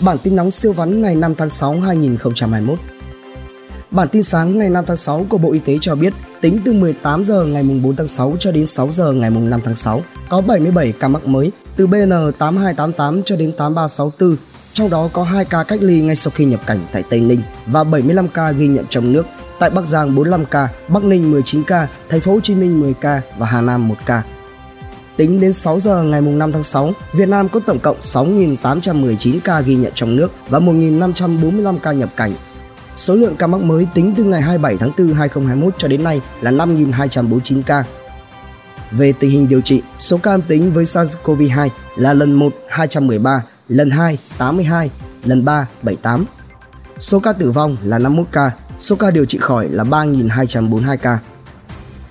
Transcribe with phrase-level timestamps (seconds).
[0.00, 2.78] Bản tin nóng siêu vắn ngày 5 tháng 6 2021.
[3.90, 6.72] Bản tin sáng ngày 5 tháng 6 của Bộ Y tế cho biết, tính từ
[6.72, 10.40] 18 giờ ngày 4 tháng 6 cho đến 6 giờ ngày 5 tháng 6, có
[10.40, 14.36] 77 ca mắc mới từ BN8288 cho đến 8364,
[14.72, 17.42] trong đó có 2 ca cách ly ngay sau khi nhập cảnh tại Tây Ninh
[17.66, 19.26] và 75 ca ghi nhận trong nước.
[19.58, 22.94] Tại Bắc Giang 45 ca, Bắc Ninh 19 ca, Thành phố Hồ Chí Minh 10
[22.94, 24.22] ca và Hà Nam 1 ca.
[25.18, 29.60] Tính đến 6 giờ ngày 5 tháng 6, Việt Nam có tổng cộng 6.819 ca
[29.60, 32.32] ghi nhận trong nước và 1.545 ca nhập cảnh.
[32.96, 36.20] Số lượng ca mắc mới tính từ ngày 27 tháng 4 2021 cho đến nay
[36.40, 37.84] là 5.249 ca.
[38.90, 43.44] Về tình hình điều trị, số ca âm tính với SARS-CoV-2 là lần 1 213,
[43.68, 44.90] lần 2 82,
[45.24, 46.24] lần 3 78.
[46.98, 51.18] Số ca tử vong là 51 ca, số ca điều trị khỏi là 3.242 ca.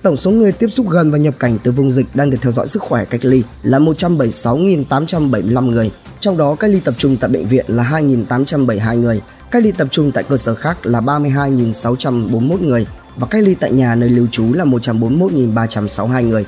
[0.02, 2.52] Tổng số người tiếp xúc gần và nhập cảnh từ vùng dịch đang được theo
[2.52, 5.90] dõi sức khỏe cách ly là 176.875 người,
[6.20, 9.88] trong đó cách ly tập trung tại bệnh viện là 2.872 người, cách ly tập
[9.90, 14.26] trung tại cơ sở khác là 32.641 người và cách ly tại nhà nơi lưu
[14.30, 16.46] trú là 141.362 người.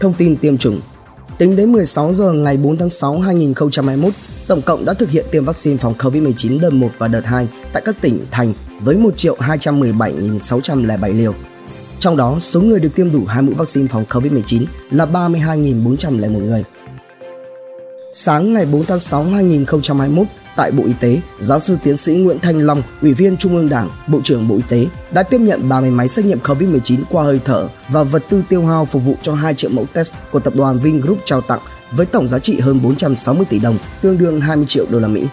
[0.00, 0.80] Thông tin tiêm chủng
[1.38, 4.12] Tính đến 16 giờ ngày 4 tháng 6 2021,
[4.46, 7.82] tổng cộng đã thực hiện tiêm vaccine phòng COVID-19 đợt 1 và đợt 2 tại
[7.86, 11.34] các tỉnh, thành với 1.217.607 liều.
[12.02, 16.64] Trong đó, số người được tiêm đủ hai mũi vaccine phòng COVID-19 là 32.401 người.
[18.12, 22.38] Sáng ngày 4 tháng 6 2021, tại Bộ Y tế, giáo sư tiến sĩ Nguyễn
[22.38, 25.68] Thanh Long, Ủy viên Trung ương Đảng, Bộ trưởng Bộ Y tế đã tiếp nhận
[25.68, 29.16] 30 máy xét nghiệm COVID-19 qua hơi thở và vật tư tiêu hao phục vụ
[29.22, 32.60] cho 2 triệu mẫu test của tập đoàn Vingroup trao tặng với tổng giá trị
[32.60, 35.26] hơn 460 tỷ đồng, tương đương 20 triệu đô la Mỹ.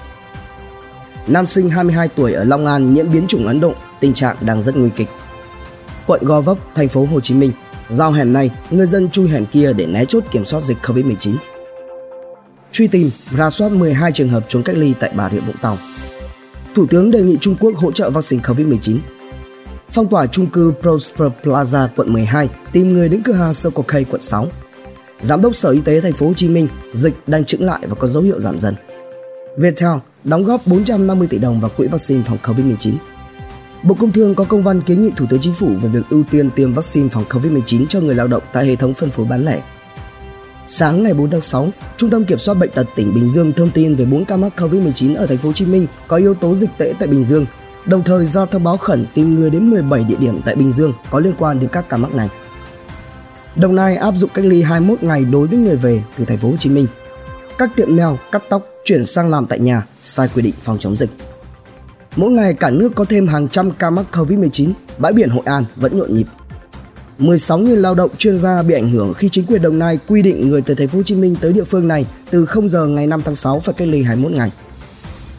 [1.28, 4.64] Nam sinh 22 tuổi ở Long An nhiễm biến chủng Ấn Độ, tình trạng đang
[4.64, 5.08] rất nguy kịch.
[6.10, 7.52] Quận Gò Vấp, thành phố Hồ Chí Minh,
[7.90, 11.36] giao hẻm này, người dân chui hẻm kia để né chốt kiểm soát dịch COVID-19
[12.72, 15.78] truy tìm, ra soát 12 trường hợp trốn cách ly tại Bà Rịa Vũng Tàu.
[16.76, 18.98] Thủ tướng đề nghị Trung Quốc hỗ trợ vaccine COVID-19.
[19.90, 24.12] Phong tỏa trung cư Prosper Plaza quận 12, tìm người đến cửa hàng Circle K
[24.12, 24.48] quận 6.
[25.22, 27.96] Giám đốc Sở Y tế thành phố Hồ Chí Minh, dịch đang chững lại và
[27.96, 28.76] có dấu hiệu giảm dần.
[29.58, 29.92] Viettel
[30.24, 32.94] đóng góp 450 tỷ đồng vào quỹ vaccine phòng COVID-19.
[33.84, 36.24] Bộ Công Thương có công văn kiến nghị Thủ tướng Chính phủ về việc ưu
[36.32, 39.46] tiên tiêm vaccine phòng COVID-19 cho người lao động tại hệ thống phân phối bán
[39.46, 39.62] lẻ
[40.66, 43.72] Sáng ngày 4 tháng 6, Trung tâm Kiểm soát bệnh tật tỉnh Bình Dương thông
[43.72, 46.56] tin về 4 ca mắc COVID-19 ở thành phố Hồ Chí Minh có yếu tố
[46.56, 47.46] dịch tễ tại Bình Dương,
[47.86, 50.94] đồng thời ra thông báo khẩn tìm người đến 17 địa điểm tại Bình Dương
[51.10, 52.30] có liên quan đến các ca mắc này.
[53.56, 56.50] Đồng Nai áp dụng cách ly 21 ngày đối với người về từ thành phố
[56.50, 56.88] Hồ Chí Minh.
[57.58, 60.96] Các tiệm nail, cắt tóc chuyển sang làm tại nhà, sai quy định phòng chống
[60.96, 61.10] dịch.
[62.20, 65.66] Mỗi ngày cả nước có thêm hàng trăm ca mắc COVID-19, bãi biển Hội An
[65.76, 66.28] vẫn nhộn nhịp.
[67.20, 70.50] 16.000 lao động chuyên gia bị ảnh hưởng khi chính quyền Đồng Nai quy định
[70.50, 73.08] người từ thành phố Hồ Chí Minh tới địa phương này từ 0 giờ ngày
[73.08, 74.52] 5 tháng 6 phải cách ly 21 ngày.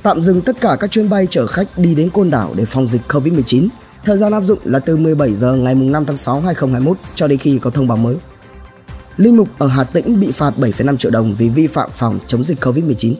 [0.02, 2.88] Tạm dừng tất cả các chuyến bay chở khách đi đến Côn Đảo để phòng
[2.88, 3.68] dịch Covid-19.
[4.04, 7.38] Thời gian áp dụng là từ 17 giờ ngày 5 tháng 6 2021 cho đến
[7.38, 8.16] khi có thông báo mới.
[9.16, 12.44] Linh mục ở Hà Tĩnh bị phạt 7,5 triệu đồng vì vi phạm phòng chống
[12.44, 13.14] dịch Covid-19.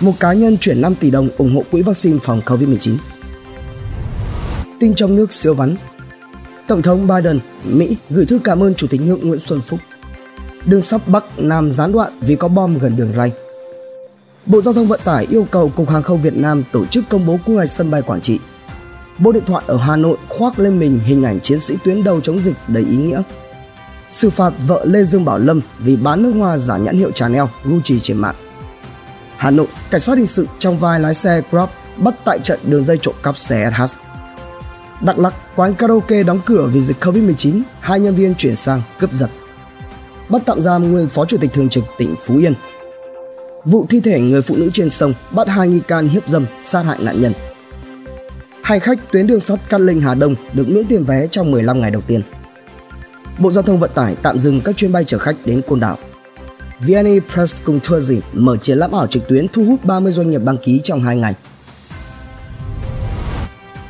[0.00, 2.96] Một cá nhân chuyển 5 tỷ đồng ủng hộ quỹ vaccine phòng Covid-19.
[4.80, 5.76] Tin trong nước siêu vắn
[6.68, 9.80] Tổng thống Biden, Mỹ gửi thư cảm ơn Chủ tịch nước Nguyễn Xuân Phúc.
[10.64, 13.32] Đường sắt Bắc Nam gián đoạn vì có bom gần đường ray.
[14.46, 17.26] Bộ Giao thông Vận tải yêu cầu Cục Hàng không Việt Nam tổ chức công
[17.26, 18.38] bố quy hoạch sân bay Quảng Trị.
[19.18, 22.20] Bộ điện thoại ở Hà Nội khoác lên mình hình ảnh chiến sĩ tuyến đầu
[22.20, 23.22] chống dịch đầy ý nghĩa.
[24.08, 27.44] Xử phạt vợ Lê Dương Bảo Lâm vì bán nước hoa giả nhãn hiệu Chanel,
[27.64, 28.34] Gucci trên mạng.
[29.40, 32.82] Hà Nội, cảnh sát hình sự trong vai lái xe Grab bắt tại trận đường
[32.82, 33.98] dây trộm cắp xe SH.
[35.00, 39.12] Đắk Lắk, quán karaoke đóng cửa vì dịch Covid-19, hai nhân viên chuyển sang cướp
[39.12, 39.30] giật.
[40.28, 42.54] Bắt tạm giam nguyên phó chủ tịch thường trực tỉnh Phú Yên.
[43.64, 46.82] Vụ thi thể người phụ nữ trên sông bắt hai nghi can hiếp dâm sát
[46.82, 47.32] hại nạn nhân.
[48.62, 51.80] Hành khách tuyến đường sắt Cát Linh Hà Đông được miễn tiền vé trong 15
[51.80, 52.22] ngày đầu tiên.
[53.38, 55.98] Bộ Giao thông Vận tải tạm dừng các chuyến bay chở khách đến Côn Đảo.
[56.80, 60.40] VNA Press cùng Tourism mở triển lãm ảo trực tuyến thu hút 30 doanh nghiệp
[60.44, 61.34] đăng ký trong 2 ngày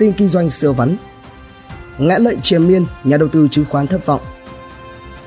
[0.00, 0.96] tin kinh doanh siêu vắn.
[1.98, 4.20] Ngã lệnh triền miên, nhà đầu tư chứng khoán thất vọng.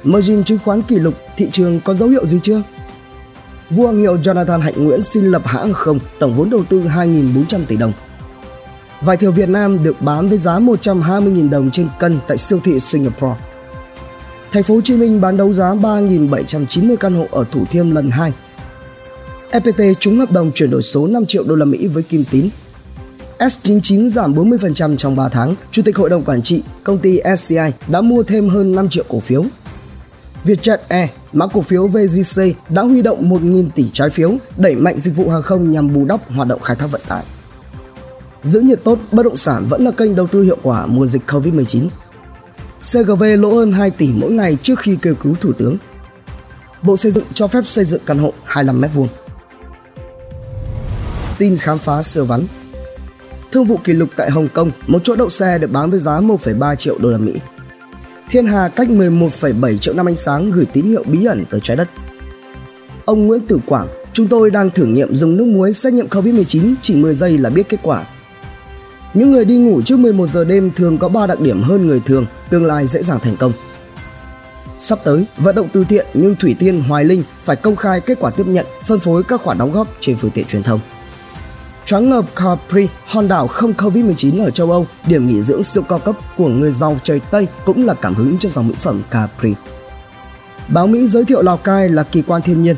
[0.04, 2.62] Margin chứng khoán kỷ lục, thị trường có dấu hiệu gì chưa?
[3.70, 7.60] Vua Hoàng hiệu Jonathan Hạnh Nguyễn xin lập hãng không, tổng vốn đầu tư 2.400
[7.68, 7.94] tỷ đồng.
[9.02, 12.80] Vải thiều Việt Nam được bán với giá 120.000 đồng trên cân tại siêu thị
[12.80, 13.36] Singapore.
[14.54, 18.12] Thành phố Hồ Chí Minh bán đấu giá 3.790 căn hộ ở Thủ Thiêm lần
[18.12, 18.34] 2.
[19.52, 22.50] FPT trúng hợp đồng chuyển đổi số 5 triệu đô la Mỹ với Kim Tín
[23.40, 27.58] S99 giảm 40% trong 3 tháng, Chủ tịch Hội đồng Quản trị công ty SCI
[27.88, 29.44] đã mua thêm hơn 5 triệu cổ phiếu.
[30.46, 34.98] Vietjet Air mã cổ phiếu VGC đã huy động 1.000 tỷ trái phiếu đẩy mạnh
[34.98, 37.24] dịch vụ hàng không nhằm bù đắp hoạt động khai thác vận tải.
[38.44, 41.22] Giữ nhiệt tốt, bất động sản vẫn là kênh đầu tư hiệu quả mùa dịch
[41.28, 41.88] Covid-19.
[42.92, 45.78] CGV lỗ hơn 2 tỷ mỗi ngày trước khi kêu cứu Thủ tướng.
[46.82, 49.08] Bộ Xây dựng cho phép xây dựng căn hộ 25 m2.
[51.38, 52.42] Tin khám phá sơ vắn
[53.52, 56.20] Thương vụ kỷ lục tại Hồng Kông, một chỗ đậu xe được bán với giá
[56.20, 57.34] 1,3 triệu đô la Mỹ.
[58.30, 61.78] Thiên Hà cách 11,7 triệu năm ánh sáng gửi tín hiệu bí ẩn tới trái
[61.78, 61.90] đất.
[63.06, 66.74] Ông Nguyễn Tử Quảng, chúng tôi đang thử nghiệm dùng nước muối xét nghiệm COVID-19
[66.82, 68.06] chỉ 10 giây là biết kết quả.
[69.14, 72.00] Những người đi ngủ trước 11 giờ đêm thường có 3 đặc điểm hơn người
[72.00, 73.52] thường, tương lai dễ dàng thành công.
[74.80, 78.18] Sắp tới, vận động từ thiện như Thủy Tiên Hoài Linh phải công khai kết
[78.20, 80.80] quả tiếp nhận, phân phối các khoản đóng góp trên phương tiện truyền thông.
[81.86, 86.00] Choáng ngợp Capri, hòn đảo không Covid-19 ở châu Âu, điểm nghỉ dưỡng siêu cao
[86.00, 89.54] cấp của người giàu trời Tây cũng là cảm hứng cho dòng mỹ phẩm Capri.
[90.68, 92.76] Báo Mỹ giới thiệu Lào Cai là kỳ quan thiên nhiên.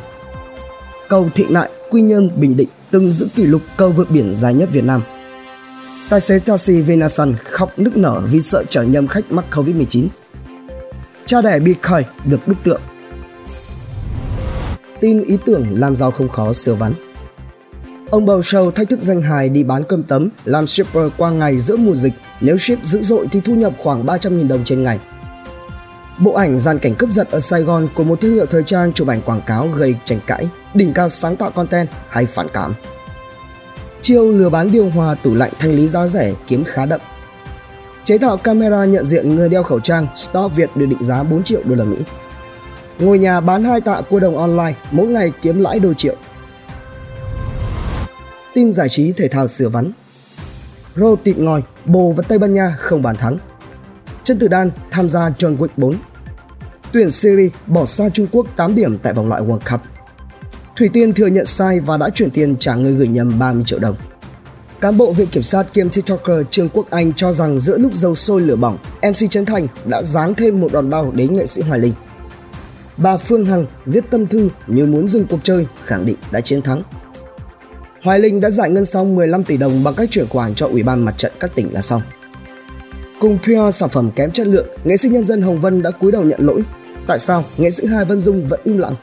[1.10, 4.54] Cầu Thị Nại, Quy Nhơn, Bình Định từng giữ kỷ lục cầu vượt biển dài
[4.54, 5.02] nhất Việt Nam.
[6.10, 10.08] Tài xế taxi Vinasun khóc nức nở vì sợ chở nhầm khách mắc Covid-19.
[11.26, 12.82] Cha đẻ Bitcoin được đúc tượng.
[15.02, 16.94] Tin ý tưởng làm giàu không khó sửa vắn.
[18.10, 21.60] Ông bầu show thách thức danh hài đi bán cơm tấm, làm shipper qua ngày
[21.60, 22.14] giữa mùa dịch.
[22.42, 25.00] Nếu ship dữ dội thì thu nhập khoảng 300.000 đồng trên ngày.
[26.20, 28.94] Bộ ảnh dàn cảnh cướp giật ở Sài Gòn của một thương hiệu thời trang
[28.94, 32.74] chụp ảnh quảng cáo gây tranh cãi, đỉnh cao sáng tạo content hay phản cảm.
[34.06, 37.02] Chiêu lừa bán điều hòa tủ lạnh thanh lý giá rẻ kiếm khá đậm.
[38.04, 41.44] Chế tạo camera nhận diện người đeo khẩu trang Stop Việt được định giá 4
[41.44, 41.98] triệu đô la Mỹ.
[43.00, 46.16] Ngôi nhà bán hai tạ cua đồng online, mỗi ngày kiếm lãi đôi triệu.
[48.54, 49.92] Tin giải trí thể thao sửa vắn.
[50.96, 53.38] Rô tịt ngòi, Bồ và Tây Ban Nha không bàn thắng.
[54.24, 55.96] Chân Tử Đan tham gia John Wick 4.
[56.92, 59.95] Tuyển Syria bỏ xa Trung Quốc 8 điểm tại vòng loại World Cup.
[60.76, 63.80] Thủy Tiên thừa nhận sai và đã chuyển tiền trả người gửi nhầm 30 triệu
[63.80, 63.96] đồng.
[64.82, 68.16] Cán bộ viện kiểm sát kiêm TikToker Trương Quốc Anh cho rằng giữa lúc dầu
[68.16, 71.62] sôi lửa bỏng, MC Trấn Thành đã giáng thêm một đòn đau đến nghệ sĩ
[71.62, 71.94] Hoài Linh.
[72.98, 76.62] Bà Phương Hằng viết tâm thư như muốn dừng cuộc chơi, khẳng định đã chiến
[76.62, 76.82] thắng.
[78.04, 80.84] Hoài Linh đã giải ngân xong 15 tỷ đồng bằng cách chuyển khoản cho Ủy
[80.84, 82.02] ban Mặt trận các tỉnh là xong.
[83.20, 86.12] Cùng Pure sản phẩm kém chất lượng, nghệ sĩ nhân dân Hồng Vân đã cúi
[86.12, 86.62] đầu nhận lỗi.
[87.08, 88.96] Tại sao nghệ sĩ Hai Vân Dung vẫn im lặng?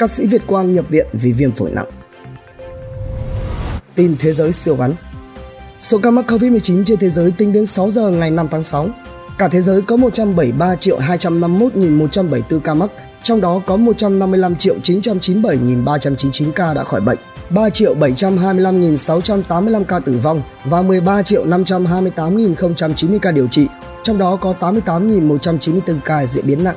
[0.00, 1.86] Ca sĩ Việt Quang nhập viện vì viêm phổi nặng.
[3.94, 4.92] Tin thế giới siêu vắn
[5.78, 8.88] Số ca mắc COVID-19 trên thế giới tính đến 6 giờ ngày 5 tháng 6.
[9.38, 12.90] Cả thế giới có 173 triệu 251.174 ca mắc,
[13.22, 17.18] trong đó có 155 triệu 997.399 ca đã khỏi bệnh,
[17.50, 23.66] 3 triệu 725.685 ca tử vong và 13 triệu 528.090 ca điều trị,
[24.02, 26.76] trong đó có 88.194 ca diễn biến nặng.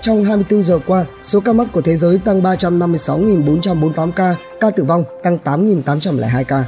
[0.00, 4.84] Trong 24 giờ qua, số ca mắc của thế giới tăng 356.448 ca, ca tử
[4.84, 6.64] vong tăng 8.802 ca.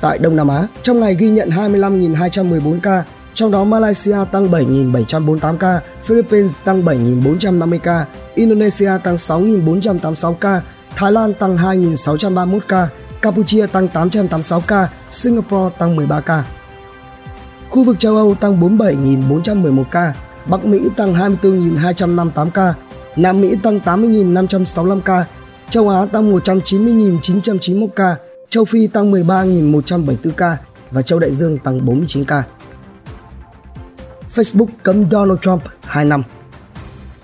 [0.00, 3.04] Tại Đông Nam Á, trong ngày ghi nhận 25.214 ca,
[3.34, 10.60] trong đó Malaysia tăng 7.748 ca, Philippines tăng 7.450 ca, Indonesia tăng 6.486 ca,
[10.96, 12.88] Thái Lan tăng 2.631 ca,
[13.22, 16.44] Campuchia tăng 886 ca, Singapore tăng 13 ca.
[17.70, 20.14] Khu vực châu Âu tăng 47.411 ca,
[20.48, 22.74] Bắc Mỹ tăng 24.258 ca,
[23.16, 25.24] Nam Mỹ tăng 80.565 ca,
[25.70, 28.16] châu Á tăng 190.991 ca,
[28.48, 30.56] châu Phi tăng 13.174 ca
[30.90, 32.42] và châu Đại Dương tăng 49 ca.
[34.34, 36.22] Facebook cấm Donald Trump 2 năm.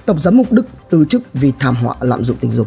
[0.07, 2.67] Tổng giám mục Đức từ chức vì thảm họa lạm dụng tình dục.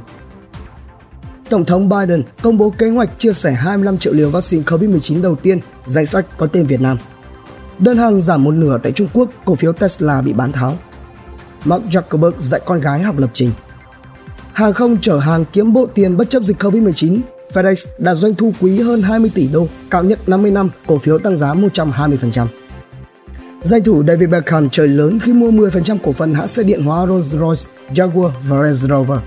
[1.50, 5.36] Tổng thống Biden công bố kế hoạch chia sẻ 25 triệu liều vaccine COVID-19 đầu
[5.36, 6.98] tiên, danh sách có tên Việt Nam.
[7.80, 10.78] Đơn hàng giảm một nửa tại Trung Quốc, cổ phiếu Tesla bị bán tháo.
[11.66, 13.52] Mark Zuckerberg dạy con gái học lập trình.
[14.54, 17.20] Hàng không chở hàng kiếm bộ tiền bất chấp dịch Covid-19,
[17.54, 21.20] FedEx đạt doanh thu quý hơn 20 tỷ đô, cao nhất 50 năm, cổ phiếu
[21.20, 22.48] tăng giá 120%.
[23.64, 27.06] Danh thủ David Beckham trời lớn khi mua 10% cổ phần hãng xe điện hóa
[27.06, 29.20] Rolls-Royce, Jaguar và Range Rover.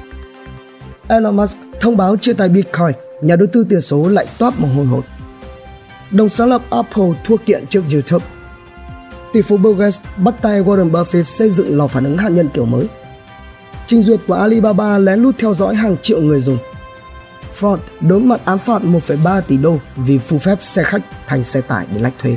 [1.09, 2.93] Elon Musk thông báo chia tay Bitcoin,
[3.23, 5.05] nhà đầu tư tiền số lại toát mồ hôi hột.
[6.11, 8.25] Đồng sáng lập Apple thua kiện trước YouTube.
[9.33, 12.49] Tỷ phú Bill Gates bắt tay Warren Buffett xây dựng lò phản ứng hạt nhân
[12.55, 12.87] kiểu mới.
[13.87, 16.59] Trình duyệt của Alibaba lén lút theo dõi hàng triệu người dùng.
[17.61, 21.61] Ford đối mặt án phạt 1,3 tỷ đô vì phù phép xe khách thành xe
[21.61, 22.37] tải để lách thuế.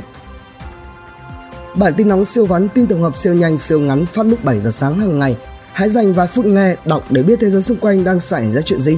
[1.74, 4.60] Bản tin nóng siêu vắn tin tổng hợp siêu nhanh siêu ngắn phát lúc 7
[4.60, 5.36] giờ sáng hàng ngày.
[5.72, 8.60] Hãy dành vài phút nghe, đọc để biết thế giới xung quanh đang xảy ra
[8.60, 8.96] chuyện gì.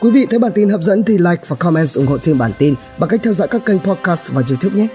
[0.00, 2.52] Quý vị thấy bản tin hấp dẫn thì like và comment ủng hộ thêm bản
[2.58, 4.88] tin bằng cách theo dõi các kênh podcast và YouTube nhé.